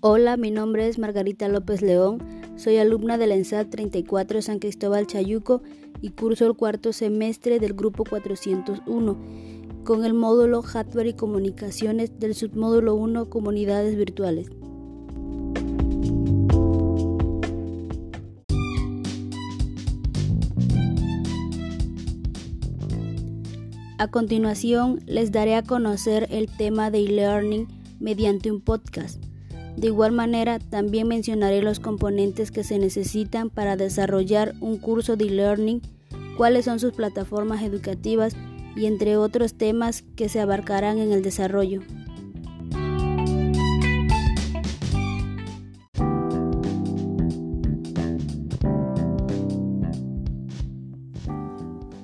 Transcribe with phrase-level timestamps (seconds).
[0.00, 2.18] Hola, mi nombre es Margarita López León,
[2.56, 5.62] soy alumna de la ENSAD 34 San Cristóbal Chayuco
[6.02, 9.18] y curso el cuarto semestre del grupo 401
[9.84, 14.50] con el módulo Hardware y Comunicaciones del submódulo 1 Comunidades Virtuales.
[23.98, 27.66] A continuación, les daré a conocer el tema de e-learning
[27.98, 29.24] mediante un podcast.
[29.76, 35.26] De igual manera, también mencionaré los componentes que se necesitan para desarrollar un curso de
[35.26, 35.82] e-learning,
[36.38, 38.34] cuáles son sus plataformas educativas
[38.74, 41.82] y entre otros temas que se abarcarán en el desarrollo.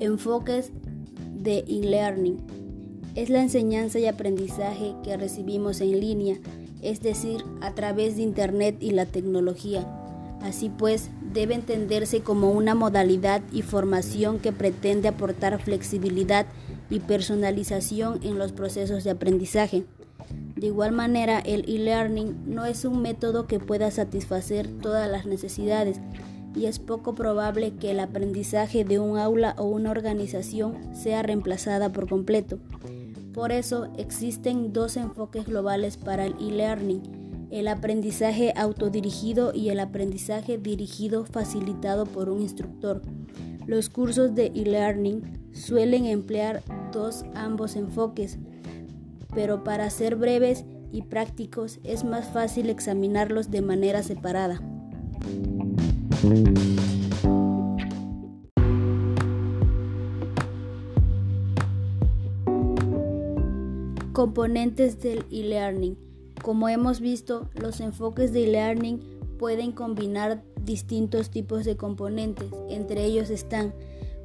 [0.00, 0.72] Enfoques
[1.34, 2.38] de e-learning.
[3.14, 6.38] Es la enseñanza y aprendizaje que recibimos en línea
[6.82, 9.86] es decir, a través de Internet y la tecnología.
[10.42, 16.46] Así pues, debe entenderse como una modalidad y formación que pretende aportar flexibilidad
[16.88, 19.84] y personalización en los procesos de aprendizaje.
[20.56, 26.00] De igual manera, el e-learning no es un método que pueda satisfacer todas las necesidades
[26.54, 31.92] y es poco probable que el aprendizaje de un aula o una organización sea reemplazada
[31.92, 32.58] por completo.
[33.32, 40.58] Por eso existen dos enfoques globales para el e-learning, el aprendizaje autodirigido y el aprendizaje
[40.58, 43.02] dirigido facilitado por un instructor.
[43.66, 48.38] Los cursos de e-learning suelen emplear dos ambos enfoques,
[49.34, 54.60] pero para ser breves y prácticos es más fácil examinarlos de manera separada.
[64.12, 65.96] Componentes del e-learning.
[66.42, 69.00] Como hemos visto, los enfoques de e-learning
[69.38, 72.48] pueden combinar distintos tipos de componentes.
[72.68, 73.72] Entre ellos están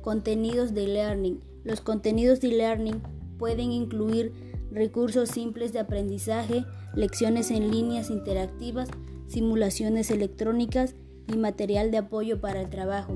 [0.00, 1.40] contenidos de e-learning.
[1.64, 3.02] Los contenidos de e-learning
[3.38, 4.32] pueden incluir
[4.70, 6.64] recursos simples de aprendizaje,
[6.94, 8.88] lecciones en líneas interactivas,
[9.26, 10.94] simulaciones electrónicas
[11.26, 13.14] y material de apoyo para el trabajo.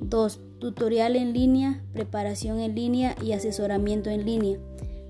[0.00, 0.40] 2.
[0.58, 4.58] Tutorial en línea, preparación en línea y asesoramiento en línea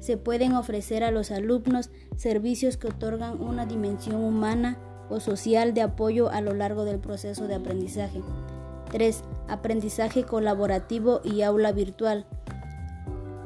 [0.01, 4.79] se pueden ofrecer a los alumnos servicios que otorgan una dimensión humana
[5.09, 8.23] o social de apoyo a lo largo del proceso de aprendizaje.
[8.91, 9.23] 3.
[9.49, 12.27] Aprendizaje colaborativo y aula virtual.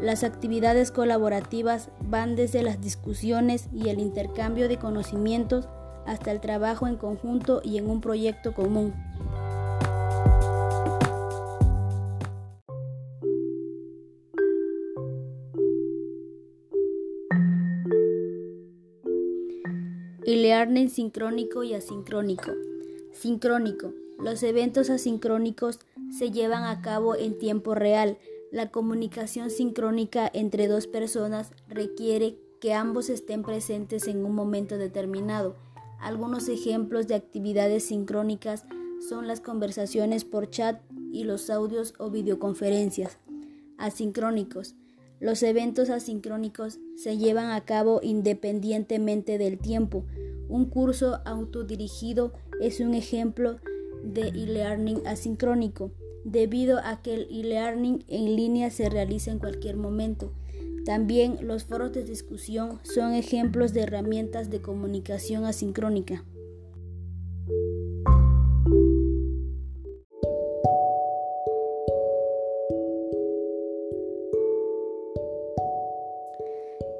[0.01, 5.69] Las actividades colaborativas van desde las discusiones y el intercambio de conocimientos
[6.07, 8.93] hasta el trabajo en conjunto y en un proyecto común.
[20.27, 22.53] Y learning sincrónico y asincrónico.
[23.13, 23.93] Sincrónico.
[24.19, 25.81] Los eventos asincrónicos
[26.17, 28.19] se llevan a cabo en tiempo real.
[28.51, 35.57] La comunicación sincrónica entre dos personas requiere que ambos estén presentes en un momento determinado.
[36.01, 38.65] Algunos ejemplos de actividades sincrónicas
[39.07, 40.81] son las conversaciones por chat
[41.13, 43.19] y los audios o videoconferencias.
[43.77, 44.75] Asincrónicos.
[45.21, 50.05] Los eventos asincrónicos se llevan a cabo independientemente del tiempo.
[50.49, 53.59] Un curso autodirigido es un ejemplo
[54.03, 55.93] de e-learning asincrónico,
[56.25, 60.33] debido a que el e-learning en línea se realiza en cualquier momento.
[60.85, 66.25] También los foros de discusión son ejemplos de herramientas de comunicación asincrónica.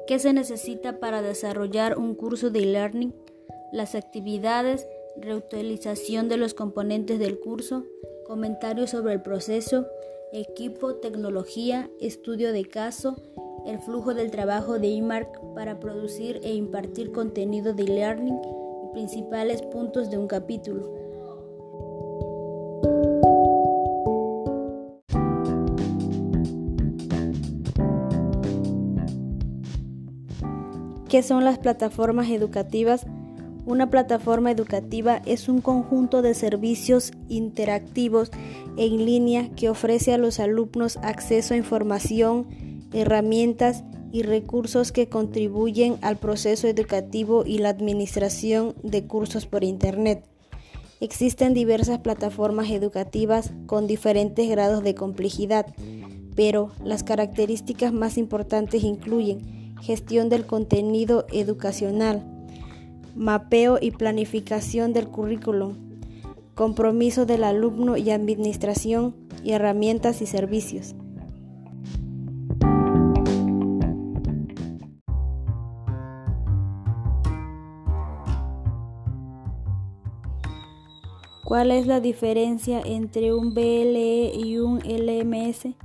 [0.07, 3.15] ¿Qué se necesita para desarrollar un curso de e-learning?
[3.71, 7.85] Las actividades, reutilización de los componentes del curso,
[8.27, 9.87] comentarios sobre el proceso,
[10.31, 13.15] equipo, tecnología, estudio de caso,
[13.65, 18.39] el flujo del trabajo de IMARC para producir e impartir contenido de e-learning
[18.83, 21.04] y principales puntos de un capítulo.
[31.15, 33.05] ¿Qué son las plataformas educativas?
[33.65, 38.31] Una plataforma educativa es un conjunto de servicios interactivos
[38.75, 42.47] en línea que ofrece a los alumnos acceso a información,
[42.91, 50.25] herramientas y recursos que contribuyen al proceso educativo y la administración de cursos por Internet.
[50.99, 55.65] Existen diversas plataformas educativas con diferentes grados de complejidad,
[56.35, 62.23] pero las características más importantes incluyen gestión del contenido educacional,
[63.15, 65.75] mapeo y planificación del currículum,
[66.55, 70.95] compromiso del alumno y administración y herramientas y servicios.
[81.43, 85.84] ¿Cuál es la diferencia entre un BLE y un LMS?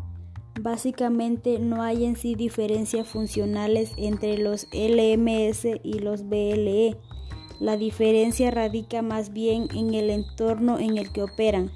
[0.58, 6.97] Básicamente no hay en sí diferencias funcionales entre los LMS y los BLE.
[7.61, 11.70] La diferencia radica más bien en el entorno en el que operan.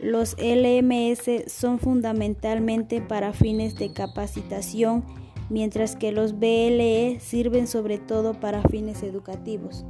[0.00, 5.04] Los LMS son fundamentalmente para fines de capacitación,
[5.48, 9.84] mientras que los BLE sirven sobre todo para fines educativos.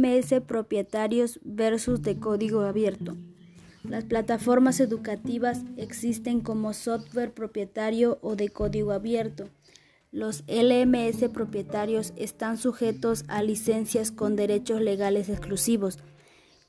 [0.00, 3.16] LMS propietarios versus de código abierto.
[3.84, 9.48] Las plataformas educativas existen como software propietario o de código abierto.
[10.10, 15.98] Los LMS propietarios están sujetos a licencias con derechos legales exclusivos,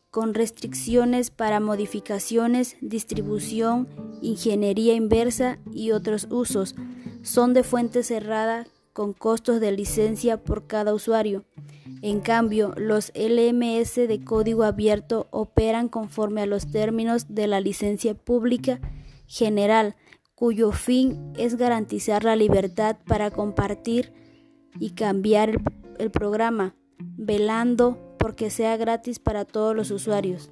[0.10, 3.88] con restricciones para modificaciones, distribución,
[4.22, 6.76] ingeniería inversa y otros usos.
[7.24, 11.46] Son de fuente cerrada con costos de licencia por cada usuario.
[12.02, 18.16] En cambio, los LMS de código abierto operan conforme a los términos de la licencia
[18.16, 18.80] pública
[19.28, 19.96] general,
[20.34, 24.14] cuyo fin es garantizar la libertad para compartir
[24.80, 25.62] y cambiar
[26.00, 30.52] el, programa, velando porque sea gratis para todos los usuarios.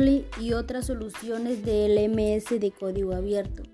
[0.00, 3.64] Moodle y otras soluciones de LMS de código abierto.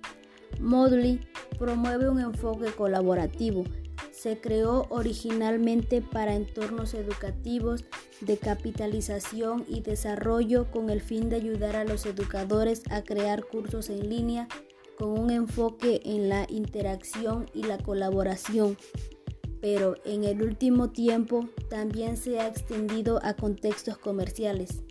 [0.58, 1.20] Moodle
[1.56, 3.62] promueve un enfoque colaborativo.
[4.10, 7.84] Se creó originalmente para entornos educativos
[8.22, 13.88] de capitalización y desarrollo con el fin de ayudar a los educadores a crear cursos
[13.88, 14.48] en línea
[14.98, 18.76] con un enfoque en la interacción y la colaboración
[19.60, 24.85] pero en el último tiempo también se ha extendido a contextos comerciales.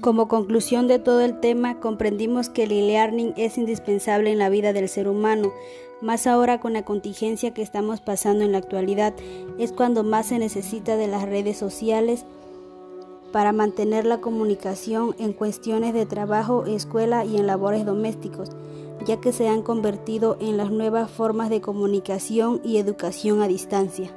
[0.00, 4.72] Como conclusión de todo el tema, comprendimos que el e-learning es indispensable en la vida
[4.72, 5.52] del ser humano,
[6.00, 9.14] más ahora con la contingencia que estamos pasando en la actualidad,
[9.58, 12.24] es cuando más se necesita de las redes sociales
[13.32, 18.50] para mantener la comunicación en cuestiones de trabajo, escuela y en labores domésticos,
[19.04, 24.10] ya que se han convertido en las nuevas formas de comunicación y educación a distancia.